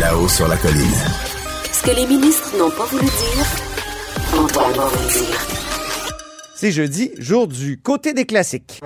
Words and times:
Là-haut 0.00 0.28
sur 0.28 0.48
la 0.48 0.56
colline. 0.56 0.86
Ce 1.72 1.82
que 1.82 1.94
les 1.94 2.06
ministres 2.06 2.56
n'ont 2.56 2.70
pas 2.70 2.86
voulu 2.86 3.04
dire, 3.04 3.46
Antoine 4.34 4.72
va 4.72 4.86
vous 4.86 5.02
le 5.02 5.12
dire. 5.12 5.38
C'est 6.54 6.72
jeudi, 6.72 7.10
jour 7.18 7.46
du 7.46 7.78
côté 7.82 8.14
des 8.14 8.24
classiques. 8.24 8.80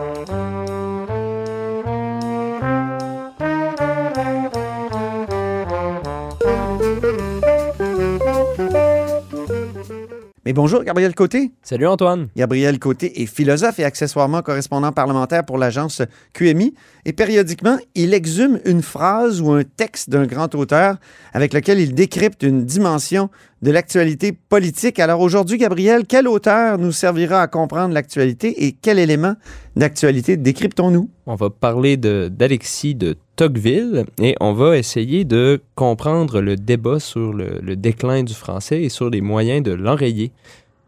Mais 10.47 10.53
bonjour, 10.53 10.85
Gabriel 10.85 11.15
Côté. 11.15 11.53
Salut 11.63 11.87
Antoine. 11.87 12.29
Gabriel 12.37 12.79
Côté 12.79 13.22
est 13.22 13.27
philosophe 13.27 13.79
et 13.79 13.85
accessoirement 13.85 14.42
correspondant 14.42 14.92
parlementaire 14.92 15.42
pour 15.42 15.56
l'agence 15.56 16.02
QMI. 16.34 16.74
Et 17.06 17.15
périodiquement, 17.15 17.78
il 17.95 18.12
exhume 18.12 18.60
une 18.66 18.83
phrase 18.83 19.41
ou 19.41 19.52
un 19.52 19.65
texte 19.65 20.10
d'un 20.10 20.27
grand 20.27 20.55
auteur 20.55 20.96
avec 21.33 21.55
lequel 21.55 21.80
il 21.80 21.95
décrypte 21.95 22.42
une 22.42 22.66
dimension 22.66 23.30
de 23.64 23.70
l'actualité 23.70 24.32
politique. 24.32 24.98
Alors 24.98 25.23
aujourd'hui, 25.23 25.56
Gabriel, 25.56 26.02
quel 26.06 26.28
auteur 26.28 26.77
nous 26.77 26.92
servira 26.92 27.41
à 27.41 27.46
comprendre 27.46 27.95
l'actualité 27.95 28.66
et 28.66 28.73
quel 28.73 28.98
élément 28.98 29.37
d'actualité 29.74 30.37
décryptons-nous? 30.37 31.09
On 31.24 31.34
va 31.34 31.48
parler 31.48 31.96
d'Alexis 31.96 32.95
de, 32.95 33.16
Tocqueville 33.37 34.04
et 34.20 34.37
on 34.40 34.52
va 34.52 34.77
essayer 34.77 35.24
de 35.24 35.62
comprendre 35.74 36.42
le 36.42 36.56
débat 36.56 37.00
sur 37.00 37.32
le, 37.32 37.59
le 37.62 37.74
déclin 37.74 38.23
du 38.23 38.34
français 38.34 38.82
et 38.82 38.90
sur 38.90 39.09
les 39.09 39.23
moyens 39.23 39.62
de 39.62 39.73
l'enrayer. 39.73 40.30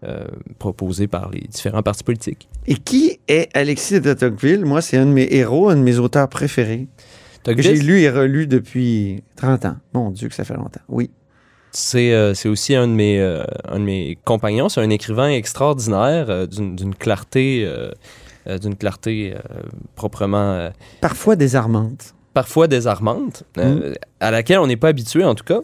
Euh, 0.04 0.26
proposés 0.58 1.06
par 1.06 1.30
les 1.30 1.40
différents 1.40 1.82
partis 1.82 2.04
politiques. 2.04 2.50
Et 2.66 2.74
qui 2.74 3.18
est 3.28 3.48
Alexis 3.56 4.02
de 4.02 4.12
Tocqueville? 4.12 4.66
Moi, 4.66 4.82
c'est 4.82 4.98
un 4.98 5.06
de 5.06 5.10
mes 5.10 5.26
héros, 5.30 5.70
un 5.70 5.76
de 5.76 5.80
mes 5.80 5.98
auteurs 5.98 6.28
préférés. 6.28 6.86
Que 7.44 7.62
j'ai 7.62 7.76
lu 7.76 8.00
et 8.00 8.10
relu 8.10 8.46
depuis 8.46 9.22
30 9.36 9.64
ans. 9.64 9.76
Mon 9.94 10.10
Dieu, 10.10 10.28
que 10.28 10.34
ça 10.34 10.44
fait 10.44 10.54
longtemps. 10.54 10.82
Oui. 10.88 11.10
C'est 11.78 12.14
euh, 12.14 12.32
aussi 12.46 12.74
un 12.74 12.88
de, 12.88 12.94
mes, 12.94 13.20
euh, 13.20 13.44
un 13.68 13.78
de 13.78 13.84
mes 13.84 14.16
compagnons. 14.24 14.70
C'est 14.70 14.80
un 14.80 14.88
écrivain 14.88 15.28
extraordinaire, 15.28 16.30
euh, 16.30 16.46
d'une 16.46 16.94
clarté, 16.94 17.70
d'une 18.62 18.76
clarté 18.76 19.34
proprement... 19.94 20.70
parfois 21.02 21.36
désarmante. 21.36 22.14
Parfois 22.32 22.66
désarmante, 22.66 23.42
mm. 23.58 23.92
à 24.20 24.30
laquelle 24.30 24.58
on 24.58 24.66
n'est 24.66 24.78
pas 24.78 24.88
habitué 24.88 25.22
en 25.22 25.34
tout 25.34 25.44
cas. 25.44 25.60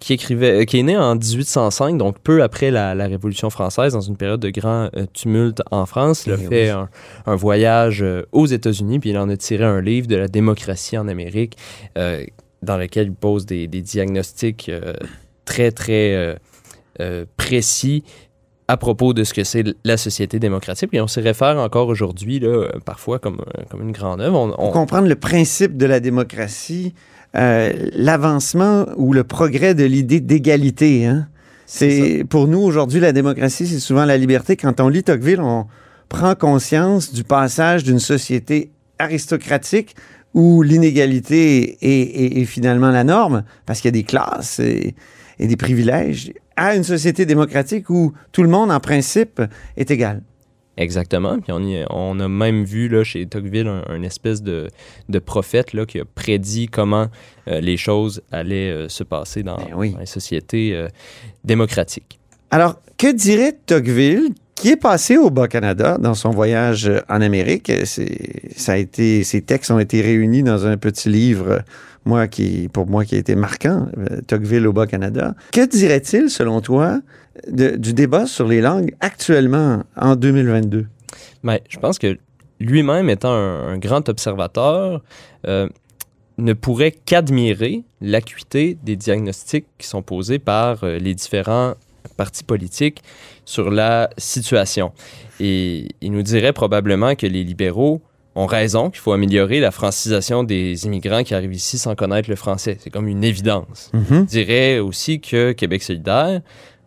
Qui, 0.00 0.14
écrivait, 0.14 0.66
qui 0.66 0.80
est 0.80 0.82
né 0.82 0.96
en 0.96 1.14
1805, 1.14 1.96
donc 1.96 2.18
peu 2.18 2.42
après 2.42 2.72
la, 2.72 2.96
la 2.96 3.06
Révolution 3.06 3.50
française, 3.50 3.92
dans 3.92 4.00
une 4.00 4.16
période 4.16 4.40
de 4.40 4.50
grand 4.50 4.90
tumulte 5.12 5.62
en 5.70 5.86
France. 5.86 6.26
Il 6.26 6.32
a 6.32 6.36
eh 6.40 6.46
fait 6.48 6.64
oui. 6.64 6.70
un, 6.70 6.88
un, 7.26 7.36
voyage 7.36 8.04
aux 8.32 8.46
États-Unis, 8.46 8.98
puis 8.98 9.10
il 9.10 9.18
en 9.18 9.28
a 9.28 9.36
tiré 9.36 9.64
un 9.64 9.80
livre 9.80 10.08
de 10.08 10.16
la 10.16 10.26
démocratie 10.26 10.98
en 10.98 11.06
Amérique, 11.06 11.56
dans 12.64 12.76
lequel 12.76 13.06
il 13.08 13.14
pose 13.14 13.46
des, 13.46 13.66
des 13.68 13.82
diagnostics 13.82 14.70
très, 15.44 15.70
très 15.70 16.38
précis 17.36 18.04
à 18.66 18.78
propos 18.78 19.12
de 19.12 19.24
ce 19.24 19.34
que 19.34 19.44
c'est 19.44 19.62
la 19.84 19.96
société 19.96 20.38
démocratique. 20.38 20.88
Et 20.92 21.00
on 21.00 21.06
s'y 21.06 21.20
réfère 21.20 21.58
encore 21.58 21.88
aujourd'hui, 21.88 22.40
parfois, 22.84 23.18
comme, 23.18 23.42
comme 23.70 23.82
une 23.82 23.92
grande 23.92 24.20
œuvre. 24.22 24.38
On, 24.38 24.54
on... 24.58 24.70
Comprendre 24.70 25.06
le 25.06 25.16
principe 25.16 25.76
de 25.76 25.84
la 25.84 26.00
démocratie, 26.00 26.94
euh, 27.36 27.72
l'avancement 27.92 28.86
ou 28.96 29.12
le 29.12 29.22
progrès 29.22 29.74
de 29.74 29.84
l'idée 29.84 30.20
d'égalité. 30.20 31.04
Hein? 31.04 31.28
C'est 31.66 32.24
pour 32.28 32.46
nous 32.48 32.60
aujourd'hui 32.60 33.00
la 33.00 33.12
démocratie, 33.12 33.66
c'est 33.66 33.80
souvent 33.80 34.04
la 34.06 34.16
liberté. 34.16 34.56
Quand 34.56 34.80
on 34.80 34.88
lit 34.88 35.02
Tocqueville, 35.02 35.40
on 35.40 35.66
prend 36.08 36.34
conscience 36.34 37.12
du 37.12 37.24
passage 37.24 37.84
d'une 37.84 37.98
société 37.98 38.70
aristocratique 38.98 39.94
où 40.34 40.62
l'inégalité 40.62 41.78
est, 41.80 42.36
est, 42.36 42.40
est, 42.42 42.44
finalement 42.44 42.90
la 42.90 43.04
norme, 43.04 43.44
parce 43.66 43.80
qu'il 43.80 43.88
y 43.88 43.94
a 43.96 43.98
des 44.00 44.04
classes 44.04 44.58
et, 44.58 44.94
et 45.38 45.46
des 45.46 45.56
privilèges, 45.56 46.32
à 46.56 46.76
une 46.76 46.84
société 46.84 47.24
démocratique 47.26 47.88
où 47.90 48.12
tout 48.32 48.42
le 48.42 48.48
monde, 48.48 48.70
en 48.70 48.80
principe, 48.80 49.40
est 49.76 49.90
égal. 49.90 50.22
Exactement. 50.76 51.38
Puis 51.38 51.52
on, 51.52 51.60
y, 51.60 51.84
on 51.90 52.18
a 52.18 52.28
même 52.28 52.64
vu 52.64 52.88
là, 52.88 53.04
chez 53.04 53.26
Tocqueville 53.26 53.68
un, 53.68 53.84
un 53.88 54.02
espèce 54.02 54.42
de, 54.42 54.68
de, 55.08 55.18
prophète 55.18 55.72
là, 55.72 55.86
qui 55.86 56.00
a 56.00 56.04
prédit 56.04 56.66
comment 56.66 57.08
euh, 57.48 57.60
les 57.60 57.76
choses 57.76 58.22
allaient 58.32 58.70
euh, 58.70 58.88
se 58.88 59.04
passer 59.04 59.42
dans, 59.42 59.56
ben 59.56 59.68
oui. 59.76 59.92
dans 59.92 60.00
les 60.00 60.06
sociétés 60.06 60.74
euh, 60.74 60.88
démocratiques. 61.44 62.18
Alors, 62.50 62.80
que 62.98 63.12
dirait 63.12 63.56
Tocqueville 63.66 64.30
qui 64.54 64.70
est 64.70 64.76
passé 64.76 65.16
au 65.16 65.30
Bas-Canada 65.30 65.98
dans 65.98 66.14
son 66.14 66.30
voyage 66.30 66.90
en 67.08 67.20
Amérique? 67.20 67.72
Ça 68.56 68.72
a 68.72 68.76
été, 68.76 69.24
ses 69.24 69.42
textes 69.42 69.70
ont 69.70 69.78
été 69.78 70.00
réunis 70.00 70.42
dans 70.42 70.66
un 70.66 70.76
petit 70.76 71.08
livre, 71.08 71.62
moi, 72.04 72.28
qui, 72.28 72.68
pour 72.72 72.86
moi, 72.86 73.04
qui 73.04 73.16
a 73.16 73.18
été 73.18 73.34
marquant, 73.34 73.88
Tocqueville 74.26 74.66
au 74.66 74.72
Bas-Canada. 74.72 75.34
Que 75.52 75.66
dirait-il, 75.66 76.30
selon 76.30 76.60
toi, 76.60 77.00
de, 77.50 77.76
du 77.76 77.92
débat 77.92 78.26
sur 78.26 78.46
les 78.46 78.60
langues 78.60 78.94
actuellement 79.00 79.82
en 79.96 80.16
2022? 80.16 80.86
Ben, 81.42 81.58
je 81.68 81.78
pense 81.78 81.98
que 81.98 82.18
lui-même 82.60 83.10
étant 83.10 83.32
un, 83.32 83.68
un, 83.68 83.78
grand 83.78 84.08
observateur, 84.08 85.02
euh, 85.46 85.68
ne 86.38 86.52
pourrait 86.52 86.92
qu'admirer 86.92 87.84
l'acuité 88.00 88.76
des 88.82 88.96
diagnostics 88.96 89.66
qui 89.78 89.86
sont 89.86 90.02
posés 90.02 90.38
par 90.38 90.84
euh, 90.84 90.98
les 90.98 91.14
différents 91.14 91.74
partis 92.16 92.44
politiques 92.44 93.02
sur 93.44 93.70
la 93.70 94.10
situation. 94.18 94.92
Et 95.40 95.88
il 96.00 96.12
nous 96.12 96.22
dirait 96.22 96.52
probablement 96.52 97.14
que 97.14 97.26
les 97.26 97.44
libéraux 97.44 98.00
ont 98.36 98.46
raison 98.46 98.90
qu'il 98.90 99.00
faut 99.00 99.12
améliorer 99.12 99.60
la 99.60 99.70
francisation 99.70 100.42
des 100.42 100.86
immigrants 100.86 101.22
qui 101.22 101.34
arrivent 101.34 101.54
ici 101.54 101.78
sans 101.78 101.94
connaître 101.94 102.28
le 102.28 102.36
français. 102.36 102.76
C'est 102.80 102.90
comme 102.90 103.08
une 103.08 103.24
évidence. 103.24 103.90
Mm 103.92 104.02
-hmm. 104.02 104.20
Il 104.20 104.26
dirait 104.26 104.78
aussi 104.80 105.20
que 105.20 105.52
Québec 105.52 105.82
solidaire 105.82 106.40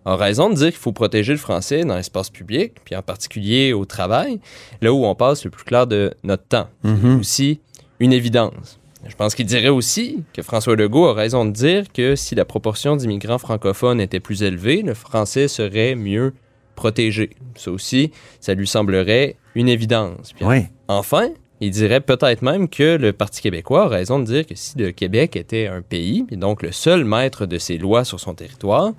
a 0.06 0.16
raison 0.16 0.50
de 0.50 0.56
dire 0.56 0.68
qu'il 0.68 0.78
faut 0.80 0.94
protéger 0.94 1.34
le 1.34 1.38
français 1.38 1.84
dans 1.84 1.96
l'espace 1.96 2.30
public, 2.30 2.74
puis 2.86 2.96
en 2.96 3.02
particulier 3.02 3.74
au 3.74 3.86
travail, 3.86 4.40
là 4.82 4.92
où 4.94 5.06
on 5.06 5.16
passe 5.16 5.44
le 5.44 5.52
plus 5.52 5.66
clair 5.66 5.86
de 5.88 6.14
notre 6.24 6.48
temps. 6.48 6.70
Mm 6.84 6.96
-hmm. 6.96 7.20
aussi 7.20 7.60
une 8.00 8.14
évidence. 8.14 8.80
Je 9.06 9.16
pense 9.16 9.36
qu'il 9.36 9.46
dirait 9.46 9.70
aussi 9.70 10.24
que 10.34 10.42
François 10.42 10.76
Legault 10.76 11.08
a 11.08 11.14
raison 11.14 11.46
de 11.46 11.52
dire 11.52 11.92
que 11.94 12.16
si 12.16 12.36
la 12.36 12.46
proportion 12.46 12.96
d'immigrants 12.96 13.38
francophones 13.38 14.02
était 14.02 14.20
plus 14.20 14.44
élevée, 14.44 14.82
le 14.82 14.94
français 14.94 15.48
serait 15.48 15.96
mieux 15.96 16.34
protégé. 16.76 17.32
Ça 17.56 17.72
aussi, 17.72 18.12
ça 18.40 18.54
lui 18.54 18.68
semblerait 18.68 19.36
une 19.56 19.70
évidence. 19.70 20.34
Puis 20.34 20.46
oui. 20.46 20.66
Enfin, 20.88 21.30
il 21.60 21.72
dirait 21.72 22.02
peut-être 22.02 22.42
même 22.42 22.70
que 22.70 22.98
le 22.98 23.14
Parti 23.14 23.42
québécois 23.42 23.86
a 23.86 23.88
raison 23.88 24.20
de 24.20 24.26
dire 24.26 24.46
que 24.46 24.56
si 24.56 24.78
le 24.78 24.92
Québec 24.92 25.36
était 25.36 25.68
un 25.68 25.82
pays, 25.82 26.26
et 26.32 26.36
donc 26.36 26.62
le 26.62 26.72
seul 26.72 27.04
maître 27.04 27.46
de 27.46 27.58
ses 27.58 27.78
lois 27.78 28.04
sur 28.04 28.20
son 28.20 28.34
territoire, 28.36 28.94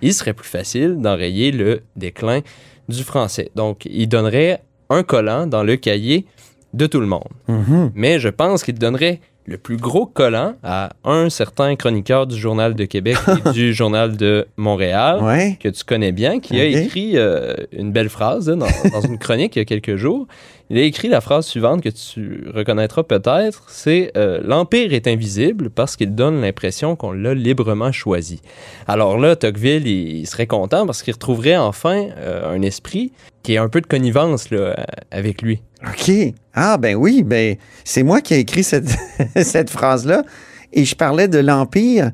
il 0.00 0.14
serait 0.14 0.32
plus 0.32 0.48
facile 0.48 1.00
d'enrayer 1.00 1.52
le 1.52 1.82
déclin 1.96 2.40
du 2.88 3.02
français. 3.02 3.50
Donc, 3.54 3.84
il 3.84 4.08
donnerait 4.08 4.62
un 4.88 5.02
collant 5.02 5.46
dans 5.46 5.62
le 5.62 5.76
cahier 5.76 6.24
de 6.72 6.86
tout 6.86 7.00
le 7.00 7.06
monde. 7.06 7.28
Mm 7.48 7.62
-hmm. 7.62 7.90
Mais 7.94 8.18
je 8.18 8.28
pense 8.28 8.62
qu'il 8.62 8.78
donnerait 8.78 9.20
le 9.48 9.58
plus 9.58 9.76
gros 9.76 10.06
collant 10.06 10.54
à 10.62 10.90
un 11.04 11.30
certain 11.30 11.74
chroniqueur 11.74 12.26
du 12.26 12.36
Journal 12.36 12.74
de 12.74 12.84
Québec 12.84 13.16
et 13.46 13.50
du 13.52 13.72
Journal 13.72 14.16
de 14.16 14.46
Montréal, 14.56 15.22
ouais. 15.22 15.56
que 15.58 15.68
tu 15.68 15.84
connais 15.84 16.12
bien, 16.12 16.38
qui 16.38 16.54
okay. 16.54 16.76
a 16.76 16.80
écrit 16.82 17.12
euh, 17.14 17.54
une 17.72 17.90
belle 17.90 18.10
phrase 18.10 18.50
hein, 18.50 18.56
dans, 18.56 18.66
dans 18.92 19.00
une 19.00 19.18
chronique 19.18 19.56
il 19.56 19.60
y 19.60 19.62
a 19.62 19.64
quelques 19.64 19.96
jours. 19.96 20.26
Il 20.70 20.76
a 20.76 20.82
écrit 20.82 21.08
la 21.08 21.22
phrase 21.22 21.46
suivante 21.46 21.80
que 21.80 21.88
tu 21.88 22.44
reconnaîtras 22.54 23.02
peut-être, 23.02 23.64
c'est 23.68 24.12
euh, 24.18 24.40
L'Empire 24.44 24.92
est 24.92 25.06
invisible 25.06 25.70
parce 25.70 25.96
qu'il 25.96 26.14
donne 26.14 26.42
l'impression 26.42 26.94
qu'on 26.94 27.12
l'a 27.12 27.32
librement 27.32 27.90
choisi. 27.90 28.42
Alors 28.86 29.16
là, 29.16 29.34
Tocqueville, 29.34 29.86
il, 29.86 30.18
il 30.18 30.26
serait 30.26 30.46
content 30.46 30.84
parce 30.84 31.02
qu'il 31.02 31.14
retrouverait 31.14 31.56
enfin 31.56 32.08
euh, 32.18 32.54
un 32.54 32.60
esprit 32.60 33.12
qui 33.42 33.54
est 33.54 33.58
un 33.58 33.70
peu 33.70 33.80
de 33.80 33.86
connivence 33.86 34.50
là, 34.50 34.76
avec 35.10 35.40
lui. 35.40 35.62
OK. 35.86 36.10
Ah, 36.54 36.76
ben 36.76 36.96
oui, 36.96 37.22
ben 37.22 37.56
c'est 37.84 38.02
moi 38.02 38.20
qui 38.20 38.34
ai 38.34 38.38
écrit 38.38 38.64
cette, 38.64 38.88
cette 39.36 39.70
phrase-là. 39.70 40.24
Et 40.72 40.84
je 40.84 40.94
parlais 40.94 41.28
de 41.28 41.38
l'Empire, 41.38 42.10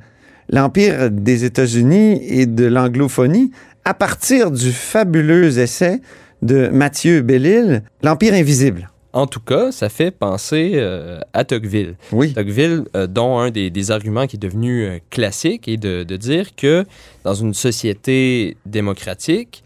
l'Empire 0.49 1.11
des 1.11 1.45
États-Unis 1.45 2.21
et 2.29 2.47
de 2.47 2.67
l'anglophonie 2.67 3.51
à 3.85 3.95
partir 3.95 4.51
du 4.51 4.71
fabuleux 4.73 5.59
essai 5.59 6.01
de 6.43 6.69
Mathieu 6.69 7.23
Bellil, 7.23 7.83
L'Empire 8.03 8.35
invisible. 8.35 8.91
En 9.13 9.27
tout 9.27 9.41
cas, 9.41 9.71
ça 9.71 9.89
fait 9.89 10.11
penser 10.11 10.73
euh, 10.75 11.21
à 11.33 11.45
Tocqueville. 11.45 11.95
Oui. 12.11 12.33
Tocqueville, 12.33 12.83
euh, 12.97 13.07
dont 13.07 13.39
un 13.39 13.51
des, 13.51 13.71
des, 13.71 13.91
arguments 13.93 14.27
qui 14.27 14.37
est 14.37 14.41
devenu 14.41 14.85
euh, 14.85 14.99
classique 15.11 15.69
est 15.69 15.77
de, 15.77 16.03
de 16.03 16.17
dire 16.17 16.57
que 16.57 16.85
dans 17.23 17.35
une 17.35 17.55
société 17.55 18.57
démocratique, 18.67 19.64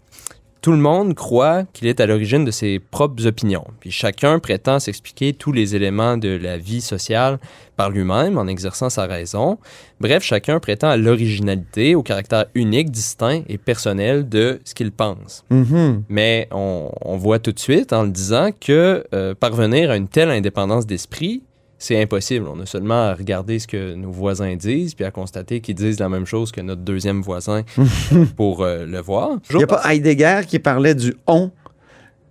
tout 0.61 0.71
le 0.71 0.77
monde 0.77 1.15
croit 1.15 1.63
qu'il 1.73 1.87
est 1.87 1.99
à 1.99 2.05
l'origine 2.05 2.43
de 2.43 2.51
ses 2.51 2.79
propres 2.79 3.25
opinions. 3.25 3.65
Puis 3.79 3.91
chacun 3.91 4.39
prétend 4.39 4.79
s'expliquer 4.79 5.33
tous 5.33 5.51
les 5.51 5.75
éléments 5.75 6.17
de 6.17 6.29
la 6.29 6.57
vie 6.57 6.81
sociale 6.81 7.39
par 7.77 7.89
lui-même 7.89 8.37
en 8.37 8.45
exerçant 8.45 8.89
sa 8.89 9.05
raison. 9.05 9.57
Bref, 10.01 10.21
chacun 10.23 10.59
prétend 10.59 10.89
à 10.89 10.97
l'originalité, 10.97 11.95
au 11.95 12.03
caractère 12.03 12.45
unique, 12.55 12.91
distinct 12.91 13.43
et 13.47 13.57
personnel 13.57 14.27
de 14.27 14.59
ce 14.65 14.75
qu'il 14.75 14.91
pense. 14.91 15.45
Mm 15.49 15.63
-hmm. 15.63 16.01
Mais 16.09 16.47
on, 16.51 16.91
on, 17.01 17.17
voit 17.17 17.39
tout 17.39 17.53
de 17.53 17.59
suite 17.59 17.93
en 17.93 18.03
le 18.03 18.09
disant 18.09 18.49
que 18.59 19.05
euh, 19.13 19.33
parvenir 19.35 19.91
à 19.91 19.95
une 19.95 20.09
telle 20.09 20.29
indépendance 20.29 20.85
d'esprit, 20.85 21.41
c'est 21.81 21.99
impossible. 22.01 22.45
On 22.47 22.59
a 22.59 22.65
seulement 22.65 23.07
à 23.09 23.15
regarder 23.15 23.57
ce 23.57 23.65
que 23.65 23.95
nos 23.95 24.11
voisins 24.11 24.55
disent, 24.55 24.93
puis 24.93 25.05
à 25.05 25.11
constater 25.11 25.61
qu'ils 25.61 25.75
disent 25.75 25.99
la 25.99 26.09
même 26.09 26.25
chose 26.25 26.51
que 26.51 26.59
notre 26.61 26.81
deuxième 26.81 27.21
voisin 27.21 27.63
pour 28.35 28.61
euh, 28.63 28.85
le 28.85 28.99
voir. 28.99 29.37
Il 29.49 29.57
n'y 29.57 29.63
a 29.63 29.67
pas 29.67 29.81
Heidegger 29.91 30.41
qui 30.45 30.59
parlait 30.59 30.93
du 30.93 31.15
on. 31.25 31.51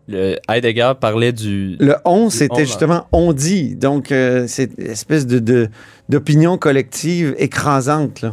Le 0.06 0.36
Heidegger 0.48 0.92
parlait 1.00 1.32
du... 1.32 1.76
Le 1.80 1.96
on, 2.04 2.30
c'était 2.30 2.56
là. 2.60 2.64
justement 2.64 3.06
on 3.12 3.32
dit. 3.32 3.74
Donc, 3.74 4.12
euh, 4.12 4.44
c'est 4.46 4.70
une 4.78 4.86
espèce 4.86 5.26
de, 5.26 5.38
de- 5.38 5.68
d'opinion 6.08 6.56
collective 6.58 7.34
écrasante. 7.38 8.22
Là. 8.22 8.32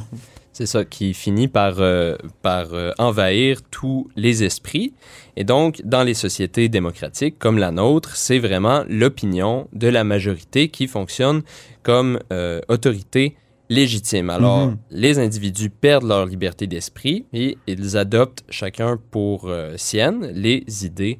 C'est 0.57 0.67
ça 0.67 0.85
qui 0.85 1.13
finit 1.13 1.49
par, 1.49 1.81
euh, 1.81 2.15
par 2.41 2.73
euh, 2.73 2.91
envahir 2.97 3.59
tous 3.71 4.07
les 4.15 4.45
esprits. 4.45 4.93
Et 5.35 5.43
donc, 5.43 5.81
dans 5.83 6.01
les 6.01 6.13
sociétés 6.13 6.69
démocratiques 6.69 7.37
comme 7.37 7.57
la 7.57 7.71
nôtre, 7.71 8.15
c'est 8.15 8.39
vraiment 8.39 8.85
l'opinion 8.87 9.67
de 9.73 9.89
la 9.89 10.05
majorité 10.05 10.69
qui 10.69 10.87
fonctionne 10.87 11.41
comme 11.83 12.19
euh, 12.31 12.61
autorité 12.69 13.35
légitime. 13.67 14.29
Alors, 14.29 14.67
Mhm. 14.67 14.77
les 14.91 15.19
individus 15.19 15.69
perdent 15.69 16.07
leur 16.07 16.25
liberté 16.25 16.67
d'esprit 16.67 17.25
et 17.33 17.57
ils 17.67 17.97
adoptent 17.97 18.45
chacun 18.49 18.97
pour 19.11 19.51
sienne 19.75 20.31
les 20.33 20.63
idées 20.85 21.19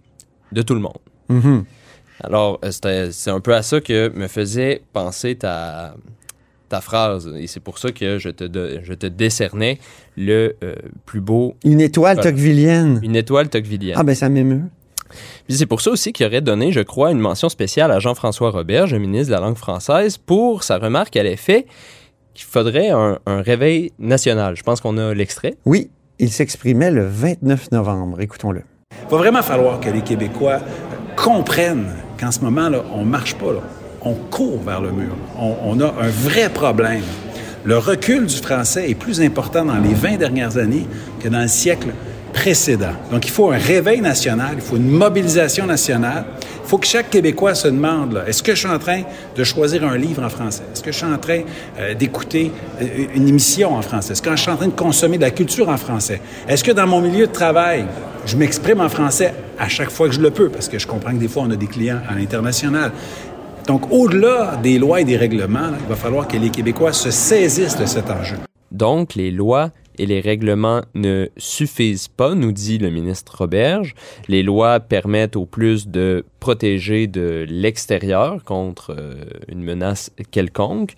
de 0.54 0.62
tout 0.62 0.76
le 0.76 0.80
monde. 0.80 1.02
Mhm. 1.28 1.66
Alors, 2.24 2.62
c'est 2.72 3.32
un 3.32 3.42
peu 3.42 3.54
à 3.54 3.64
ça 3.64 3.82
que 3.82 4.08
me 4.16 4.30
faisait 4.30 4.82
penser 4.94 5.36
ta, 5.36 5.96
ta 6.70 6.82
phrase. 6.82 7.32
Et 7.40 7.48
c'est 7.48 7.60
pour 7.60 7.78
ça 7.78 7.92
que 7.92 8.18
je 8.20 8.30
te, 8.30 8.44
de- 8.44 8.80
je 8.84 8.94
te 8.94 9.06
décernais 9.08 9.80
le 10.18 10.56
euh, 10.64 10.76
plus 11.06 11.22
beau, 11.22 11.56
Une 11.64 11.82
étoile 11.82 12.16
Voilà. 12.16 12.32
tocquevillienne. 12.32 13.00
une 13.04 13.16
étoile 13.16 13.50
tocquevillienne. 13.50 13.96
Ah, 13.98 14.04
ben 14.04 14.16
ça 14.16 14.30
m'émeut. 14.30 14.64
Puis 15.48 15.56
c'est 15.58 15.66
pour 15.68 15.82
ça 15.82 15.92
aussi 15.92 16.12
qu'il 16.14 16.26
aurait 16.26 16.42
donné, 16.42 16.72
je 16.72 16.82
crois, 16.82 17.12
une 17.12 17.20
mention 17.20 17.48
spéciale 17.50 17.92
à 17.92 18.00
Jean-François 18.00 18.50
Roberge, 18.50 18.92
le 18.94 19.00
ministre 19.00 19.28
de 19.28 19.34
la 19.34 19.40
langue 19.40 19.56
française, 19.58 20.18
pour 20.18 20.64
sa 20.64 20.78
remarque 20.78 21.16
à 21.16 21.24
l'effet 21.24 21.68
qu'il 22.34 22.46
faudrait 22.46 22.90
un, 22.90 23.20
un 23.26 23.42
réveil 23.42 23.92
national. 24.00 24.56
Je 24.58 24.64
pense 24.64 24.82
qu'on 24.82 24.98
a 24.98 25.14
l'extrait. 25.14 25.56
Oui, 25.66 25.90
il 26.20 26.32
s'exprimait 26.32 26.92
le 26.92 27.08
29 27.08 27.72
novembre. 27.72 28.20
Écoutons-le. 28.20 28.62
Il 29.04 29.12
va 29.12 29.18
vraiment 29.18 29.42
falloir 29.44 29.80
que 29.80 29.90
les 29.90 30.02
Québécois 30.02 30.60
comprennent 31.16 31.94
qu'en 32.20 32.32
ce 32.32 32.40
moment, 32.42 32.68
là, 32.70 32.84
on 32.94 33.06
marche 33.06 33.36
pas. 33.36 33.54
Là. 33.54 33.60
On 34.06 34.14
court 34.14 34.62
vers 34.64 34.82
le 34.82 34.92
mur. 34.92 35.16
On, 35.40 35.80
a 35.80 35.86
un 35.88 36.10
vrai 36.10 36.50
problème. 36.50 37.02
Le 37.64 37.80
recul 37.80 38.28
du 38.28 38.36
français 38.36 38.88
est 38.88 38.96
plus 38.96 39.20
important 39.20 39.66
dans 39.66 39.78
les 39.78 39.96
20 39.96 40.18
dernières 40.18 40.58
années 40.58 40.86
que 41.20 41.28
dans 41.28 41.42
le 41.42 41.48
siècle 41.48 41.88
précédent. 42.32 42.94
Donc, 43.12 43.26
il 43.26 43.32
faut 43.32 43.52
un 43.52 43.58
réveil 43.58 44.02
national, 44.02 44.52
il 44.58 44.62
faut 44.62 44.76
une 44.76 44.90
mobilisation 44.90 45.66
nationale. 45.66 46.26
Il 46.64 46.70
faut 46.70 46.78
que 46.78 46.86
chaque 46.86 47.10
Québécois 47.10 47.56
se 47.56 47.68
demande, 47.68 48.24
est-ce 48.28 48.44
que 48.44 48.54
je 48.54 48.60
suis 48.60 48.70
en 48.70 48.78
train 48.78 49.02
de 49.36 49.44
choisir 49.44 49.84
un 49.84 49.98
livre 49.98 50.24
en 50.24 50.30
français? 50.30 50.64
Est-ce 50.72 50.84
que 50.84 50.92
je 50.92 50.98
suis 50.98 51.06
en 51.06 51.18
train 51.18 51.42
euh, 51.80 51.96
d'écouter 51.96 52.52
euh, 52.82 53.06
une 53.16 53.28
émission 53.28 53.76
en 53.76 53.82
français? 53.82 54.14
Est-ce 54.14 54.22
que 54.22 54.32
je 54.32 54.42
suis 54.42 54.52
en 54.52 54.58
train 54.58 54.68
de 54.68 54.72
consommer 54.74 55.18
de 55.18 55.24
la 55.24 55.32
culture 55.32 55.70
en 55.70 55.78
français? 55.78 56.22
Est-ce 56.48 56.64
que 56.64 56.72
dans 56.72 56.88
mon 56.88 57.02
milieu 57.02 57.28
de 57.28 57.32
travail, 57.32 57.86
je 58.26 58.36
m'exprime 58.36 58.82
en 58.82 58.90
français 58.90 59.34
à 59.58 59.70
chaque 59.70 59.90
fois 59.90 60.08
que 60.08 60.16
je 60.16 60.22
le 60.22 60.32
peux? 60.32 60.50
Parce 60.50 60.68
que 60.68 60.78
je 60.78 60.86
comprends 60.86 61.12
que 61.12 61.18
des 61.18 61.28
fois, 61.28 61.44
on 61.46 61.52
a 61.52 61.56
des 61.56 61.68
clients 61.68 62.02
à 62.10 62.16
l'international. 62.16 62.92
Donc, 63.68 63.92
au-delà 63.92 64.58
des 64.62 64.78
lois 64.78 65.02
et 65.02 65.06
des 65.06 65.18
règlements, 65.18 65.72
il 65.80 65.88
va 65.88 65.96
falloir 65.96 66.28
que 66.28 66.38
les 66.38 66.50
Québécois 66.50 66.94
se 66.94 67.10
saisissent 67.10 67.78
de 67.78 67.86
cet 67.86 68.12
enjeu. 68.12 68.38
Donc, 68.72 69.16
les 69.16 69.32
lois 69.32 69.72
et 69.98 70.06
les 70.06 70.20
règlements 70.20 70.82
ne 70.94 71.30
suffisent 71.38 72.08
pas, 72.08 72.36
nous 72.36 72.52
dit 72.52 72.78
le 72.78 72.92
ministre 72.92 73.38
Roberge. 73.38 73.96
Les 74.28 74.44
lois 74.44 74.80
permettent 74.80 75.36
au 75.36 75.46
plus 75.46 75.88
de 75.88 76.26
protéger 76.40 77.08
de 77.08 77.46
l'extérieur 77.50 78.44
contre 78.44 78.94
euh, 78.96 79.16
une 79.48 79.64
menace 79.64 80.12
quelconque, 80.30 80.94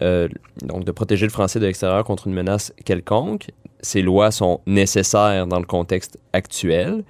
euh, 0.00 0.28
donc 0.62 0.84
de 0.84 0.92
protéger 0.92 1.26
le 1.26 1.32
français 1.32 1.58
de 1.58 1.66
l'extérieur 1.66 2.04
contre 2.04 2.28
une 2.28 2.34
menace 2.34 2.72
quelconque. 2.84 3.50
Ces 3.80 4.00
lois 4.00 4.30
sont 4.30 4.60
nécessaires 4.66 5.46
dans 5.46 5.58
le 5.58 5.66
contexte 5.66 6.18
actuel, 6.32 7.04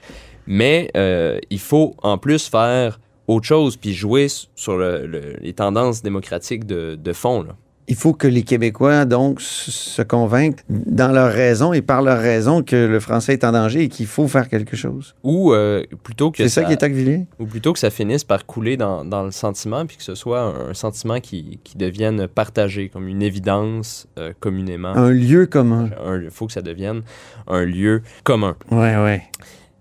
mais 0.46 0.90
euh, 0.96 1.38
il 1.50 1.60
faut 1.60 1.94
en 2.02 2.18
plus 2.18 2.48
faire 2.48 2.98
autre 3.28 3.46
chose 3.46 3.76
puis 3.76 3.92
jouer 3.94 4.26
sur 4.54 4.76
le- 4.76 5.06
le- 5.06 5.36
les 5.40 5.52
tendances 5.52 6.02
démocratiques 6.02 6.66
de, 6.66 6.94
de 6.94 7.12
fond. 7.12 7.42
Là. 7.42 7.56
Il 7.88 7.94
faut 7.94 8.14
que 8.14 8.26
les 8.26 8.42
Québécois, 8.42 9.04
donc, 9.04 9.40
se 9.40 10.02
convainquent 10.02 10.58
dans 10.68 11.12
leur 11.12 11.32
raison 11.32 11.72
et 11.72 11.82
par 11.82 12.02
leur 12.02 12.18
raison 12.18 12.64
que 12.64 12.74
le 12.74 12.98
français 12.98 13.34
est 13.34 13.44
en 13.44 13.52
danger 13.52 13.82
et 13.84 13.88
qu'il 13.88 14.06
faut 14.06 14.26
faire 14.26 14.48
quelque 14.48 14.74
chose. 14.74 15.14
Ou 15.22 15.52
euh, 15.52 15.84
plutôt 16.02 16.32
que 16.32 16.38
C'est 16.38 16.48
ça 16.48 16.64
qui 16.64 16.72
est 16.72 16.78
Tocquevillien? 16.78 17.26
ou 17.38 17.46
plutôt 17.46 17.72
que 17.72 17.78
ça 17.78 17.90
finisse 17.90 18.24
par 18.24 18.44
couler 18.44 18.76
dans, 18.76 19.04
dans 19.04 19.22
le 19.22 19.30
sentiment, 19.30 19.86
puis 19.86 19.96
que 19.98 20.02
ce 20.02 20.16
soit 20.16 20.40
un, 20.40 20.70
un 20.70 20.74
sentiment 20.74 21.20
qui, 21.20 21.60
qui 21.62 21.78
devienne 21.78 22.26
partagé, 22.26 22.88
comme 22.88 23.06
une 23.06 23.22
évidence 23.22 24.08
euh, 24.18 24.32
communément. 24.40 24.88
Un 24.88 25.10
lieu 25.10 25.46
commun. 25.46 25.90
Il 26.24 26.30
faut 26.30 26.48
que 26.48 26.52
ça 26.52 26.62
devienne 26.62 27.02
un 27.46 27.64
lieu 27.64 28.02
commun. 28.24 28.56
Ouais, 28.72 28.96
ouais. 28.96 29.22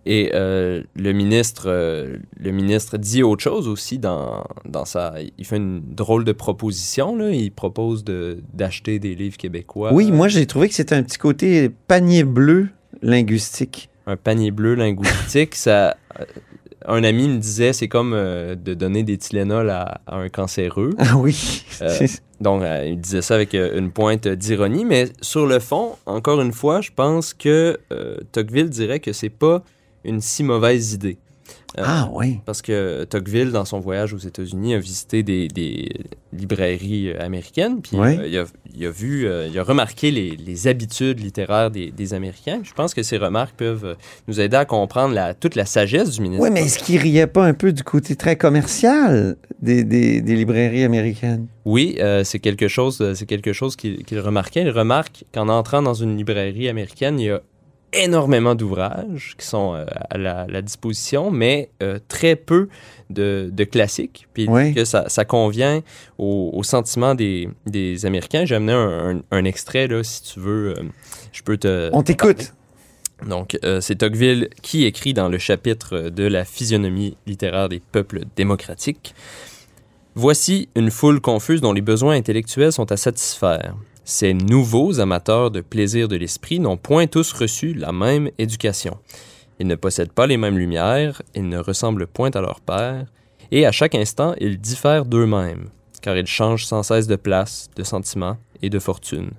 Et 0.08 0.32
euh, 0.36 0.84
le, 0.96 1.14
ministre, 1.14 1.64
euh, 1.66 2.18
le 2.38 2.52
ministre 2.52 2.98
dit 2.98 3.24
autre 3.24 3.42
chose 3.42 3.68
aussi 3.68 3.98
dans, 3.98 4.44
dans 4.64 4.86
sa... 4.86 5.16
Il 5.40 5.46
fait 5.46 5.58
une 5.58 5.82
drôle 5.82 6.24
de 6.26 6.32
proposition. 6.32 7.16
Là. 7.16 7.32
Il 7.32 7.52
propose 7.52 8.04
de- 8.04 8.38
d'acheter 8.54 9.00
des 9.00 9.16
livres 9.16 9.38
québécois. 9.38 9.92
Oui, 9.94 10.12
moi, 10.12 10.28
j'ai 10.28 10.46
trouvé 10.46 10.70
que 10.70 10.76
c'était 10.76 10.94
un 10.96 11.02
petit 11.02 11.18
côté 11.18 11.70
panier 11.88 12.24
bleu 12.24 12.68
linguistique. 13.02 13.90
un 14.06 14.16
panier 14.16 14.52
bleu 14.52 14.76
linguistique, 14.76 15.56
ça, 15.56 15.98
euh, 16.20 16.26
un 16.86 17.04
ami 17.04 17.28
me 17.28 17.38
disait, 17.40 17.74
c'est 17.74 17.88
comme 17.88 18.14
euh, 18.14 18.54
de 18.54 18.76
donner 18.76 19.02
des 19.02 19.18
Tylenol 19.18 19.72
à, 19.72 20.02
à 20.06 20.18
un 20.18 20.30
cancéreux. 20.30 20.92
Ah 21.00 21.18
oui. 21.18 21.64
Donc, 22.42 22.62
il 22.86 23.00
disait 23.00 23.22
ça 23.24 23.34
avec 23.36 23.54
une 23.56 23.92
pointe 23.92 24.28
d'ironie, 24.28 24.86
mais 24.86 25.06
sur 25.22 25.48
le 25.48 25.58
fond, 25.60 25.94
encore 26.06 26.42
une 26.42 26.52
fois, 26.52 26.82
je 26.82 26.92
pense 26.96 27.34
que 27.34 27.80
Tocqueville 28.34 28.70
dirait 28.70 29.00
que 29.00 29.14
c'est 29.14 29.30
pas 29.30 29.64
une 30.06 30.22
si 30.22 30.44
mauvaise 30.44 30.94
idée. 30.94 31.18
Euh, 31.78 31.84
ah 31.86 32.10
oui. 32.14 32.40
Parce 32.46 32.62
que 32.62 33.04
Tocqueville, 33.04 33.52
dans 33.52 33.66
son 33.66 33.80
voyage 33.80 34.14
aux 34.14 34.18
États-Unis, 34.18 34.76
a 34.76 34.80
visité 34.80 35.24
des, 35.24 35.50
des 35.50 35.90
librairies 36.32 37.10
euh, 37.10 37.20
américaines, 37.22 37.82
puis 37.82 37.98
Oui. 37.98 38.18
euh, 38.18 38.28
il, 38.28 38.38
a, 38.38 38.46
il 38.74 38.86
a 38.86 38.90
vu, 38.90 39.28
euh, 39.28 39.48
il 39.52 39.60
a 39.60 39.64
remarqué 39.64 40.10
les, 40.10 40.38
les 40.38 40.68
habitudes 40.68 41.20
littéraires 41.20 41.72
des, 41.72 41.92
des 41.92 42.14
Américains. 42.14 42.62
Je 42.64 42.72
pense 42.74 42.94
que 42.94 43.04
ces 43.04 43.18
remarques 43.18 43.56
peuvent 43.58 43.98
nous 44.28 44.40
aider 44.40 44.56
à 44.56 44.64
comprendre 44.64 45.14
la, 45.14 45.34
toute 45.34 45.56
la 45.56 45.66
sagesse 45.66 46.12
du 46.12 46.22
ministre. 46.22 46.44
Oui, 46.46 46.50
mais 46.52 46.64
est-ce 46.64 46.80
qu'il 46.80 46.98
riait 46.98 47.28
pas 47.28 47.46
un 47.46 47.54
peu 47.54 47.74
du 47.74 47.84
côté 47.84 48.16
très 48.16 48.38
commercial 48.38 49.36
des, 49.62 49.84
librairies 50.22 50.84
américaines? 50.84 51.48
Oui, 51.66 51.98
c'est 52.24 52.40
quelque 52.40 52.68
chose, 52.70 53.04
c'est 53.16 53.26
quelque 53.26 53.52
chose 53.52 53.76
qu'il 53.76 54.04
qu'il 54.06 54.20
remarquait. 54.20 54.62
Il 54.62 54.70
remarque 54.70 55.26
qu'en 55.34 55.50
entrant 55.50 55.82
dans 55.82 55.94
une 55.94 56.16
librairie 56.16 56.70
américaine, 56.70 57.20
il 57.20 57.26
y 57.26 57.30
a 57.32 57.42
énormément 58.04 58.56
d'ouvrages 58.56 59.36
qui 59.38 59.46
sont 59.46 59.74
euh, 59.76 59.86
à 60.10 60.18
la, 60.18 60.46
la 60.48 60.62
disposition, 60.62 61.32
mais 61.32 61.70
euh, 61.82 62.00
très 62.08 62.36
peu 62.36 62.70
de, 63.10 63.50
de 63.52 63.64
classiques. 63.64 64.28
Puis 64.34 64.48
Oui. 64.50 64.74
que 64.74 64.86
ça, 64.86 65.06
ça 65.10 65.26
convient 65.26 65.82
au, 66.18 66.52
au 66.54 66.64
sentiment 66.64 67.16
des, 67.16 67.50
des 67.66 68.06
Américains. 68.06 68.46
J'ai 68.46 68.56
amené 68.56 68.74
un, 68.74 69.16
un- 69.18 69.22
un 69.32 69.46
extrait, 69.46 69.88
là, 69.88 70.04
si 70.04 70.22
tu 70.24 70.40
veux. 70.40 70.74
euh, 70.78 70.84
je 71.32 71.42
peux 71.44 71.58
te... 71.58 71.90
On 71.94 72.04
t'écoute. 72.04 72.54
Donc, 73.26 73.58
c'est 73.80 73.96
Tocqueville 74.00 74.50
qui 74.62 74.84
écrit 74.84 75.14
dans 75.14 75.30
le 75.30 75.38
chapitre 75.38 76.10
de 76.10 76.24
la 76.24 76.44
physionomie 76.44 77.16
littéraire 77.26 77.70
des 77.70 77.80
peuples 77.80 78.24
démocratiques. 78.36 79.16
Voici 80.16 80.68
une 80.76 80.92
foule 80.92 81.22
confuse 81.22 81.62
dont 81.62 81.72
les 81.72 81.82
besoins 81.82 82.16
intellectuels 82.16 82.74
sont 82.74 82.92
à 82.92 82.98
satisfaire. 82.98 83.74
Ces 84.08 84.36
nouveaux 84.36 85.00
amateurs 85.00 85.50
de 85.50 85.62
plaisir 85.62 86.08
de 86.08 86.16
l'esprit 86.16 86.60
n'ont 86.60 86.78
point 86.78 87.08
tous 87.08 87.34
reçu 87.34 87.74
la 87.74 87.92
même 87.92 88.30
éducation. 88.38 89.00
Ils 89.60 89.66
ne 89.66 89.74
possèdent 89.74 90.12
pas 90.12 90.28
les 90.28 90.38
mêmes 90.38 90.60
lumières, 90.60 91.24
ils 91.34 91.50
ne 91.50 91.58
ressemblent 91.58 92.06
point 92.06 92.30
à 92.36 92.42
leur 92.42 92.62
père, 92.62 93.08
et 93.52 93.66
à 93.66 93.72
chaque 93.72 93.96
instant 93.96 94.36
ils 94.40 94.62
diffèrent 94.62 95.06
d'eux-mêmes, 95.06 95.70
car 96.04 96.16
ils 96.16 96.28
changent 96.28 96.68
sans 96.68 96.84
cesse 96.84 97.08
de 97.08 97.16
place, 97.16 97.72
de 97.76 97.82
sentiment 97.82 98.38
et 98.62 98.70
de 98.70 98.78
fortune. 98.78 99.32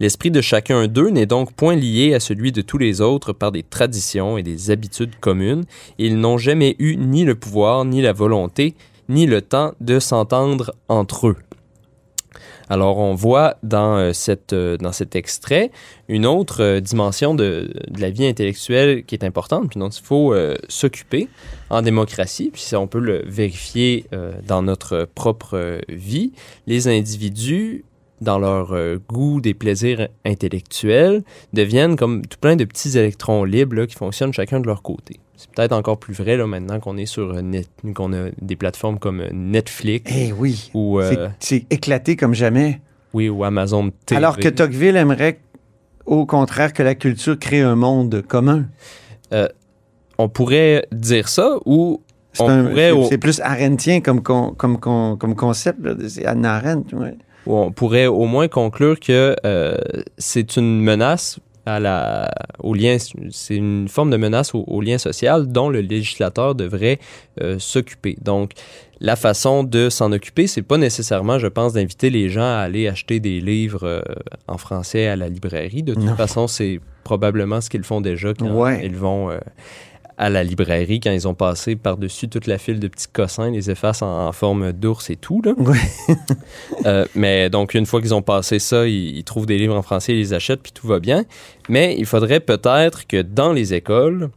L'esprit 0.00 0.30
de 0.30 0.40
chacun 0.40 0.88
d'eux 0.88 1.10
n'est 1.10 1.26
donc 1.26 1.52
point 1.52 1.76
lié 1.76 2.14
à 2.14 2.20
celui 2.20 2.50
de 2.50 2.62
tous 2.62 2.78
les 2.78 3.02
autres 3.02 3.34
par 3.34 3.52
des 3.52 3.62
traditions 3.62 4.38
et 4.38 4.42
des 4.42 4.70
habitudes 4.70 5.20
communes, 5.20 5.64
ils 5.98 6.18
n'ont 6.18 6.38
jamais 6.38 6.76
eu 6.78 6.96
ni 6.96 7.24
le 7.24 7.34
pouvoir, 7.34 7.84
ni 7.84 8.00
la 8.00 8.14
volonté, 8.14 8.74
ni 9.10 9.26
le 9.26 9.42
temps 9.42 9.74
de 9.82 10.00
s'entendre 10.00 10.74
entre 10.88 11.28
eux. 11.28 11.36
Alors 12.72 12.96
on 12.96 13.12
voit 13.12 13.58
dans, 13.62 13.98
euh, 13.98 14.12
cette, 14.14 14.54
euh, 14.54 14.78
dans 14.78 14.92
cet 14.92 15.14
extrait 15.14 15.70
une 16.08 16.24
autre 16.24 16.62
euh, 16.62 16.80
dimension 16.80 17.34
de, 17.34 17.70
de 17.90 18.00
la 18.00 18.08
vie 18.08 18.26
intellectuelle 18.26 19.04
qui 19.04 19.14
est 19.14 19.24
importante, 19.24 19.68
puis 19.68 19.78
dont 19.78 19.90
il 19.90 20.02
faut 20.02 20.34
s'occuper 20.68 21.28
en 21.68 21.82
démocratie, 21.82 22.48
puis 22.50 22.62
ça, 22.62 22.80
on 22.80 22.86
peut 22.86 22.98
le 22.98 23.24
vérifier 23.26 24.06
dans 24.46 24.62
notre 24.62 25.06
propre 25.14 25.80
vie. 25.88 26.32
Les 26.66 26.88
individus 26.88 27.84
dans 28.22 28.38
leur 28.38 28.72
euh, 28.72 28.98
goût 29.08 29.40
des 29.40 29.52
plaisirs 29.54 30.08
intellectuels, 30.24 31.22
deviennent 31.52 31.96
comme 31.96 32.22
tout 32.24 32.38
plein 32.40 32.56
de 32.56 32.64
petits 32.64 32.96
électrons 32.96 33.44
libres 33.44 33.76
là, 33.76 33.86
qui 33.86 33.94
fonctionnent 33.96 34.32
chacun 34.32 34.60
de 34.60 34.66
leur 34.66 34.82
côté. 34.82 35.20
C'est 35.36 35.50
peut-être 35.50 35.72
encore 35.72 35.98
plus 35.98 36.14
vrai 36.14 36.36
là, 36.36 36.46
maintenant 36.46 36.78
qu'on 36.80 36.96
est 36.96 37.06
sur 37.06 37.30
euh, 37.34 37.40
net, 37.42 37.68
qu'on 37.94 38.12
a 38.12 38.30
des 38.40 38.56
plateformes 38.56 38.98
comme 38.98 39.20
euh, 39.20 39.28
Netflix 39.32 40.12
Eh 40.16 40.32
oui. 40.32 40.70
ou, 40.72 41.00
euh, 41.00 41.10
C'est- 41.40 41.58
C'est 41.58 41.72
éclaté 41.74 42.16
comme 42.16 42.34
jamais. 42.34 42.80
oui, 43.12 43.28
ou 43.28 43.42
Amazon 43.44 43.90
TV. 44.06 44.16
Alors 44.16 44.38
que 44.38 44.48
Tocqueville 44.48 44.96
aimerait, 44.96 45.40
au 46.06 46.24
contraire, 46.26 46.72
que 46.72 46.82
la 46.82 46.94
culture 46.94 47.38
crée 47.38 47.60
un 47.60 47.74
monde 47.76 48.22
commun. 48.26 48.66
on 50.18 50.28
pourrait 50.28 50.86
dire 50.92 51.28
ça 51.28 51.56
ou 51.64 52.02
C'est 52.32 52.44
un- 52.44 52.64
pourrait 52.64 52.76
c'est- 52.76 52.90
au- 52.92 53.04
c'est 53.08 53.18
plus 53.18 53.40
arendtien 53.40 54.00
comme, 54.00 54.22
con- 54.22 54.54
comme, 54.56 54.78
con- 54.78 55.16
comme 55.16 55.34
concept. 55.34 55.80
là. 55.84 55.94
C'est 56.08 56.24
Anna 56.24 56.54
Arendt. 56.56 56.94
ouais. 56.94 57.16
Ou 57.46 57.56
on 57.56 57.72
pourrait 57.72 58.06
au 58.06 58.24
moins 58.26 58.48
conclure 58.48 58.98
que 59.00 59.34
euh, 59.44 59.76
c'est 60.18 60.56
une 60.56 60.80
menace 60.80 61.38
à 61.64 61.78
la, 61.78 62.28
au 62.58 62.74
lien, 62.74 62.96
c'est 63.30 63.54
une 63.56 63.86
forme 63.88 64.10
de 64.10 64.16
menace 64.16 64.52
au, 64.52 64.64
au 64.66 64.80
lien 64.80 64.98
social 64.98 65.46
dont 65.46 65.68
le 65.68 65.80
législateur 65.80 66.56
devrait 66.56 66.98
euh, 67.40 67.56
s'occuper. 67.60 68.16
Donc, 68.20 68.50
la 68.98 69.14
façon 69.14 69.62
de 69.62 69.88
s'en 69.88 70.10
occuper, 70.10 70.48
c'est 70.48 70.62
pas 70.62 70.76
nécessairement, 70.76 71.38
je 71.38 71.46
pense, 71.46 71.72
d'inviter 71.72 72.10
les 72.10 72.28
gens 72.30 72.42
à 72.42 72.58
aller 72.66 72.88
acheter 72.88 73.20
des 73.20 73.40
livres 73.40 73.84
euh, 73.84 74.02
en 74.48 74.58
français 74.58 75.06
à 75.06 75.14
la 75.14 75.28
librairie. 75.28 75.84
De 75.84 75.94
toute 75.94 76.02
Non. 76.02 76.16
façon, 76.16 76.48
c'est 76.48 76.80
probablement 77.04 77.60
ce 77.60 77.70
qu'ils 77.70 77.84
font 77.84 78.00
déjà 78.00 78.34
quand 78.34 78.50
Ouais. 78.50 78.80
ils 78.84 78.96
vont 78.96 79.30
à 80.22 80.30
la 80.30 80.44
librairie, 80.44 81.00
quand 81.00 81.10
ils 81.10 81.26
ont 81.26 81.34
passé 81.34 81.74
par-dessus 81.74 82.28
toute 82.28 82.46
la 82.46 82.56
file 82.56 82.78
de 82.78 82.86
petits 82.86 83.08
cossins, 83.12 83.50
les 83.50 83.72
effaces 83.72 84.02
en, 84.02 84.28
en 84.28 84.30
forme 84.30 84.72
d'ours 84.72 85.10
et 85.10 85.16
tout. 85.16 85.42
Là. 85.44 85.52
Euh, 86.86 87.04
mais 87.14 87.48
donc, 87.48 87.74
une 87.74 87.86
fois 87.86 88.00
qu'ils 88.00 88.14
ont 88.14 88.22
passé 88.22 88.58
ça, 88.58 88.86
ils, 88.86 89.16
ils 89.16 89.24
trouvent 89.24 89.46
des 89.46 89.56
livres 89.56 89.76
en 89.76 89.82
français, 89.82 90.12
ils 90.12 90.18
les 90.18 90.32
achètent, 90.32 90.62
puis 90.62 90.72
tout 90.72 90.86
va 90.86 90.98
bien. 90.98 91.24
Mais 91.68 91.94
il 91.96 92.06
faudrait 92.06 92.40
peut-être 92.40 93.06
que 93.06 93.22
dans 93.22 93.52
les 93.52 93.72
écoles, 93.72 94.30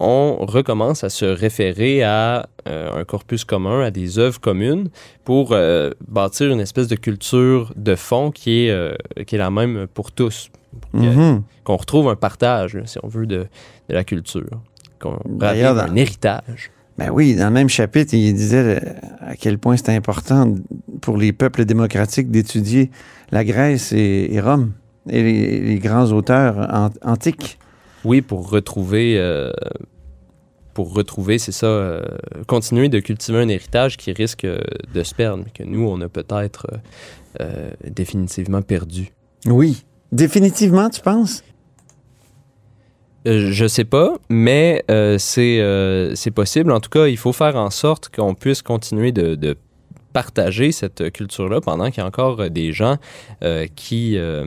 on 0.00 0.38
recommence 0.40 1.04
à 1.04 1.10
se 1.10 1.26
référer 1.26 2.02
à 2.02 2.48
euh, 2.66 2.90
un 2.94 3.04
corpus 3.04 3.44
commun, 3.44 3.82
à 3.82 3.90
des 3.90 4.18
œuvres 4.18 4.40
communes, 4.40 4.88
pour 5.24 5.52
euh, 5.52 5.90
bâtir 6.08 6.50
une 6.50 6.60
espèce 6.60 6.88
de 6.88 6.96
culture 6.96 7.72
de 7.76 7.94
fond 7.94 8.30
qui 8.30 8.66
est, 8.66 9.24
qui 9.26 9.34
est 9.34 9.38
la 9.38 9.50
même 9.50 9.86
pour 9.92 10.12
tous. 10.12 10.50
Mhm. 10.94 11.42
Qu'on 11.64 11.76
retrouve 11.76 12.08
un 12.08 12.16
partage, 12.16 12.78
si 12.86 12.98
on 13.02 13.08
veut, 13.08 13.26
de, 13.26 13.46
de 13.88 13.94
la 13.94 14.04
culture. 14.04 14.60
Qu'on 15.02 15.18
D'ailleurs, 15.28 15.74
dans- 15.74 15.82
un 15.82 15.96
héritage. 15.96 16.70
Ben 16.98 17.10
oui, 17.10 17.34
dans 17.34 17.46
le 17.46 17.52
même 17.52 17.68
chapitre, 17.70 18.14
il 18.14 18.34
disait 18.34 18.78
euh, 18.84 18.90
à 19.20 19.34
quel 19.34 19.58
point 19.58 19.76
c'est 19.76 19.88
important 19.94 20.54
pour 21.00 21.16
les 21.16 21.32
peuples 21.32 21.64
démocratiques 21.64 22.30
d'étudier 22.30 22.90
la 23.30 23.44
Grèce 23.44 23.92
et, 23.92 24.28
et 24.30 24.40
Rome 24.40 24.72
et 25.08 25.22
les, 25.22 25.58
les 25.60 25.78
grands 25.78 26.12
auteurs 26.12 26.58
an- 26.72 26.90
antiques. 27.02 27.58
Oui, 28.04 28.20
pour 28.20 28.50
retrouver, 28.50 29.16
euh, 29.18 29.50
pour 30.74 30.92
retrouver, 30.94 31.38
c'est 31.38 31.52
ça, 31.52 31.66
euh, 31.66 32.02
continuer 32.46 32.88
de 32.88 33.00
cultiver 33.00 33.38
un 33.38 33.48
héritage 33.48 33.96
qui 33.96 34.12
risque 34.12 34.44
euh, 34.44 34.58
de 34.94 35.02
se 35.02 35.14
perdre, 35.14 35.44
mais 35.44 35.50
que 35.52 35.68
nous, 35.68 35.86
on 35.88 36.00
a 36.02 36.08
peut-être 36.08 36.66
euh, 36.72 36.76
euh, 37.40 37.70
définitivement 37.90 38.62
perdu. 38.62 39.08
Oui. 39.46 39.84
Définitivement, 40.12 40.88
tu 40.90 41.00
penses? 41.00 41.42
Euh, 43.26 43.52
je 43.52 43.66
sais 43.66 43.84
pas, 43.84 44.16
mais 44.28 44.84
euh, 44.90 45.16
c'est 45.18 45.60
euh, 45.60 46.14
c'est 46.14 46.30
possible. 46.32 46.72
En 46.72 46.80
tout 46.80 46.90
cas, 46.90 47.06
il 47.06 47.16
faut 47.16 47.32
faire 47.32 47.56
en 47.56 47.70
sorte 47.70 48.08
qu'on 48.14 48.34
puisse 48.34 48.62
continuer 48.62 49.12
de, 49.12 49.34
de 49.36 49.56
partager 50.12 50.72
cette 50.72 51.10
culture-là 51.10 51.62
pendant 51.62 51.90
qu'il 51.90 51.98
y 51.98 52.04
a 52.04 52.06
encore 52.06 52.50
des 52.50 52.72
gens 52.72 52.98
euh, 53.42 53.66
qui, 53.74 54.18
euh, 54.18 54.46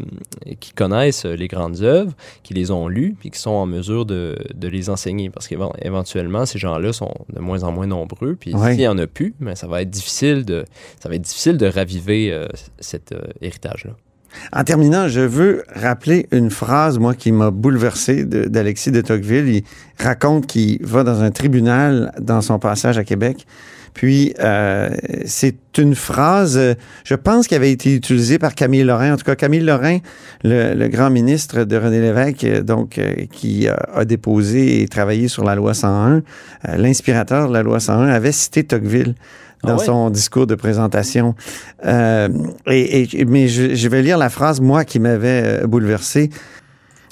qui 0.59 0.73
connaissent 0.73 1.25
les 1.25 1.47
grandes 1.47 1.81
œuvres, 1.81 2.13
qui 2.43 2.53
les 2.53 2.69
ont 2.69 2.87
lues, 2.87 3.15
puis 3.19 3.31
qui 3.31 3.39
sont 3.39 3.49
en 3.49 3.65
mesure 3.65 4.05
de, 4.05 4.37
de 4.53 4.67
les 4.67 4.91
enseigner. 4.91 5.31
Parce 5.31 5.47
qu'éventuellement, 5.47 6.45
ces 6.45 6.59
gens-là 6.59 6.93
sont 6.93 7.13
de 7.33 7.39
moins 7.39 7.63
en 7.63 7.71
moins 7.71 7.87
nombreux. 7.87 8.35
Puis 8.35 8.51
s'il 8.51 8.81
y 8.81 8.87
en 8.87 8.97
a 8.99 9.07
plus, 9.07 9.33
mais 9.39 9.55
ça 9.55 9.65
va 9.65 9.81
être 9.81 9.89
difficile 9.89 10.45
de, 10.45 10.65
ça 10.99 11.09
va 11.09 11.15
être 11.15 11.23
difficile 11.23 11.57
de 11.57 11.65
raviver 11.65 12.31
euh, 12.31 12.47
cet 12.79 13.15
héritage-là. 13.41 13.93
En 14.53 14.63
terminant, 14.63 15.07
je 15.07 15.21
veux 15.21 15.63
rappeler 15.73 16.27
une 16.31 16.49
phrase, 16.49 16.99
moi, 16.99 17.13
qui 17.13 17.31
m'a 17.31 17.51
bouleversé 17.51 18.25
d'Alexis 18.25 18.91
de 18.91 19.01
Tocqueville. 19.01 19.47
Il 19.47 19.63
raconte 20.03 20.47
qu'il 20.47 20.83
va 20.85 21.03
dans 21.03 21.21
un 21.21 21.31
tribunal 21.31 22.11
dans 22.19 22.41
son 22.41 22.59
passage 22.59 22.97
à 22.97 23.03
Québec. 23.03 23.45
Puis, 23.95 24.33
euh, 24.41 24.89
c'est 25.25 25.55
une 25.77 25.95
phrase, 25.95 26.59
je 27.05 27.15
pense, 27.15 27.47
qui 27.47 27.55
avait 27.55 27.71
été 27.71 27.95
utilisée 27.95 28.37
par 28.37 28.53
Camille 28.53 28.83
Lorrain. 28.83 29.13
En 29.13 29.17
tout 29.17 29.23
cas, 29.23 29.35
Camille 29.35 29.61
Lorrain, 29.61 29.99
le, 30.43 30.87
grand 30.89 31.09
ministre 31.09 31.63
de 31.63 31.77
René 31.77 32.01
Lévesque, 32.01 32.43
euh, 32.43 32.61
donc, 32.61 32.97
euh, 32.97 33.13
qui 33.31 33.67
a 33.69 34.03
déposé 34.03 34.81
et 34.81 34.87
travaillé 34.89 35.29
sur 35.29 35.45
la 35.45 35.55
loi 35.55 35.73
101, 35.73 36.15
euh, 36.17 36.21
l'inspirateur 36.75 37.47
de 37.47 37.53
la 37.53 37.63
loi 37.63 37.79
101, 37.79 38.07
avait 38.07 38.33
cité 38.33 38.65
Tocqueville 38.65 39.15
Ah 39.65 39.71
dans 39.71 39.77
ouais? 39.79 39.85
son 39.85 40.09
discours 40.09 40.47
de 40.47 40.55
présentation. 40.55 41.35
Euh, 41.85 42.29
et, 42.67 43.21
et- 43.21 43.25
mais 43.25 43.47
je, 43.47 43.75
je 43.75 43.87
vais 43.89 44.01
lire 44.01 44.17
la 44.17 44.29
phrase, 44.29 44.61
moi, 44.61 44.85
qui 44.85 44.99
m'avait 44.99 45.61
euh, 45.63 45.67
bouleversé. 45.67 46.29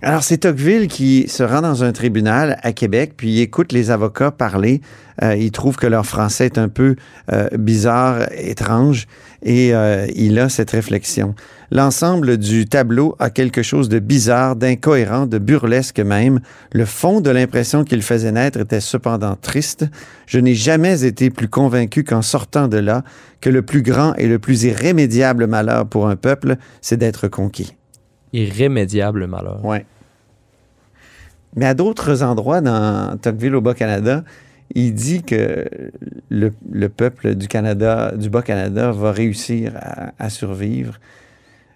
Alors, 0.06 0.22
c'est 0.22 0.40
Tocqueville 0.40 0.90
qui 0.90 1.30
se 1.30 1.44
rend 1.44 1.62
dans 1.62 1.86
un 1.86 1.94
tribunal 1.94 2.60
à 2.62 2.74
Québec, 2.74 3.14
puis 3.16 3.36
il 3.36 3.40
écoute 3.40 3.72
les 3.72 3.90
avocats 3.90 4.32
parler. 4.32 4.82
Euh, 5.22 5.34
il 5.38 5.52
trouve 5.52 5.78
que 5.78 5.88
leur 5.88 6.06
français 6.06 6.48
est 6.48 6.58
un 6.58 6.68
peu 6.68 6.98
euh, 7.32 7.48
bizarre, 7.58 8.26
étrange, 8.34 9.08
et 9.44 9.74
euh, 9.74 10.06
il 10.14 10.38
a 10.40 10.50
cette 10.50 10.72
réflexion. 10.72 11.36
L'ensemble 11.72 12.36
du 12.36 12.66
tableau 12.66 13.16
a 13.20 13.30
quelque 13.30 13.64
chose 13.64 13.88
de 13.88 14.00
bizarre, 14.00 14.58
d'incohérent, 14.58 15.26
de 15.26 15.38
burlesque 15.38 16.02
même. 16.02 16.42
Le 16.74 16.84
fond 16.84 17.22
de 17.22 17.30
l'impression 17.30 17.86
qu'il 17.86 18.02
faisait 18.02 18.34
naître 18.34 18.60
était 18.60 18.82
cependant 18.82 19.38
triste. 19.38 19.86
Je 20.28 20.40
n'ai 20.40 20.54
jamais 20.54 21.06
été 21.06 21.30
plus 21.30 21.48
convaincu 21.48 22.04
qu'en 22.04 22.22
sortant 22.22 22.68
de 22.68 22.78
là, 22.78 23.06
que 23.40 23.50
le 23.50 23.62
plus 23.62 23.84
grand 23.84 24.16
et 24.16 24.28
le 24.28 24.38
plus 24.38 24.66
irrémédiable 24.66 25.48
malheur 25.48 25.86
pour 25.88 26.10
un 26.10 26.18
peuple, 26.18 26.58
c'est 26.82 26.98
d'être 26.98 27.30
conquis. 27.30 27.74
Irrémédiable 28.34 29.28
malheur. 29.28 29.64
Ouais. 29.64 29.86
Mais 31.56 31.66
à 31.66 31.74
d'autres 31.74 32.24
endroits 32.24 32.62
dans 32.62 33.16
Tocqueville 33.18 33.56
au 33.56 33.62
Bas-Canada, 33.62 34.24
il 34.74 34.94
dit 34.94 35.22
que 35.22 35.66
le, 36.30 36.52
le 36.72 36.90
peuple 36.90 37.36
du 37.36 37.48
Canada, 37.48 38.12
du 38.16 38.30
Bas-Canada, 38.30 38.92
va 38.92 39.12
réussir 39.12 39.74
à, 39.80 40.12
à 40.18 40.30
survivre. 40.30 40.96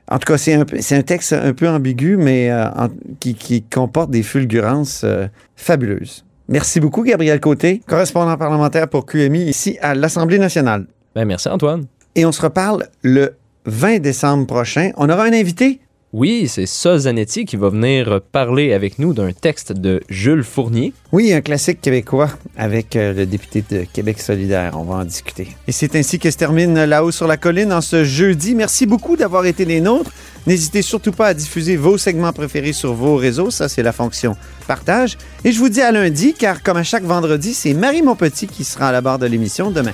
En 0.10 0.18
tout 0.20 0.26
cas, 0.34 0.38
c'est 0.38 0.54
un, 0.56 1.02
texte 1.04 1.34
un 1.34 1.54
peu 1.54 1.68
ambigu, 1.70 2.18
mais 2.18 2.50
euh, 2.50 2.70
en- 2.72 2.88
qui, 3.20 3.36
qui 3.36 3.62
comporte 3.62 4.10
des 4.10 4.24
fulgurances 4.24 5.02
euh, 5.04 5.28
fabuleuses. 5.56 6.24
Merci 6.48 6.80
beaucoup, 6.80 7.04
Gabriel 7.04 7.40
Côté, 7.42 7.82
correspondant 7.86 8.38
parlementaire 8.38 8.88
pour 8.88 9.06
QMI 9.06 9.44
ici 9.44 9.78
à 9.82 9.94
l'Assemblée 9.94 10.40
nationale. 10.40 10.88
Ben, 11.14 11.26
merci 11.26 11.50
Antoine. 11.50 11.86
Et 12.16 12.26
on 12.26 12.32
se 12.32 12.42
reparle 12.42 12.86
le 13.04 13.34
20 13.66 14.00
décembre 14.00 14.48
prochain. 14.48 14.92
On 14.96 15.10
aura 15.10 15.26
un 15.26 15.34
invité. 15.34 15.82
Oui, 16.14 16.48
c'est 16.48 16.66
Sol 16.66 17.00
Zanetti 17.00 17.44
qui 17.44 17.58
va 17.58 17.68
venir 17.68 18.22
parler 18.32 18.72
avec 18.72 18.98
nous 18.98 19.14
d'un 19.14 19.34
texte 19.34 19.74
de 19.74 20.02
Jules 20.08 20.46
Fournier. 20.46 20.94
Oui, 21.12 21.34
un 21.34 21.42
classique 21.42 21.82
québécois 21.82 22.30
avec 22.58 22.96
euh, 22.96 23.14
le 23.14 23.26
député 23.26 23.62
de 23.70 23.84
Québec 23.84 24.22
solidaire. 24.22 24.76
On 24.78 24.84
va 24.84 24.96
en 24.96 25.04
discuter. 25.04 25.50
Et 25.68 25.74
c'est 25.74 25.98
ainsi 25.98 26.18
que 26.18 26.32
se 26.32 26.38
termine 26.38 26.82
là-haut 26.86 27.12
sur 27.12 27.28
la 27.28 27.36
colline 27.36 27.74
en 27.74 27.82
ce 27.82 28.06
jeudi. 28.06 28.56
Merci 28.56 28.86
beaucoup 28.86 29.18
d'avoir 29.18 29.46
été 29.46 29.66
des 29.66 29.82
nôtres. 29.82 30.12
N'hésitez 30.46 30.82
surtout 30.82 31.12
pas 31.12 31.28
à 31.28 31.34
diffuser 31.34 31.76
vos 31.76 31.98
segments 31.98 32.32
préférés 32.32 32.72
sur 32.72 32.94
vos 32.94 33.18
réseaux. 33.18 33.52
Ça, 33.52 33.68
c'est 33.68 33.84
la 33.84 33.92
fonction 33.92 34.38
partage. 34.66 35.18
Et 35.44 35.52
je 35.52 35.60
vous 35.60 35.68
dis 35.68 35.82
à 35.82 35.92
lundi, 35.92 36.34
car 36.34 36.64
comme 36.64 36.78
à 36.78 36.84
chaque 36.84 37.04
vendredi, 37.04 37.54
c'est 37.54 37.74
Marie 37.74 38.02
Monpetit 38.02 38.48
qui 38.48 38.64
sera 38.64 38.88
à 38.88 38.92
la 38.94 39.02
barre 39.02 39.20
de 39.20 39.26
l'émission 39.26 39.72
demain. 39.72 39.94